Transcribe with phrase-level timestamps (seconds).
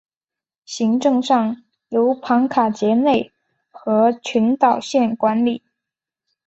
[0.65, 3.31] 行政上由庞卡杰内
[3.69, 5.61] 和群岛县管理。